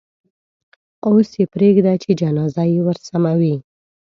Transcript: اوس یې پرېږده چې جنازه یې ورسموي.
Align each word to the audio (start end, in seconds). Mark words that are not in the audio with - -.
اوس 1.07 1.29
یې 1.39 1.45
پرېږده 1.53 1.93
چې 2.03 2.09
جنازه 2.19 2.63
یې 2.71 2.79
ورسموي. 2.83 3.55